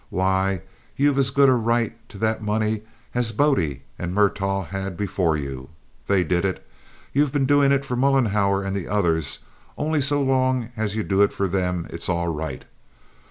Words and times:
Why, 0.09 0.63
you've 0.97 1.19
as 1.19 1.29
good 1.29 1.47
a 1.47 1.51
right 1.53 1.93
to 2.09 2.17
loan 2.17 2.21
that 2.21 2.41
money 2.41 2.81
as 3.13 3.31
Bode 3.31 3.81
and 3.99 4.15
Murtagh 4.15 4.65
had 4.69 4.97
before 4.97 5.37
you. 5.37 5.69
They 6.07 6.23
did 6.23 6.43
it. 6.43 6.65
You've 7.13 7.31
been 7.31 7.45
doing 7.45 7.71
it 7.71 7.85
for 7.85 7.95
Mollenhauer 7.95 8.63
and 8.63 8.75
the 8.75 8.87
others, 8.87 9.37
only 9.77 10.01
so 10.01 10.19
long 10.23 10.71
as 10.75 10.95
you 10.95 11.03
do 11.03 11.21
it 11.21 11.31
for 11.33 11.47
them 11.47 11.85
it's 11.91 12.09
all 12.09 12.29
right. 12.29 12.65